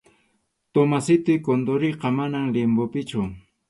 Tomasitoy 0.77 1.37
Condoriqa, 1.45 2.15
manam 2.17 2.51
limbopichu. 2.53 3.29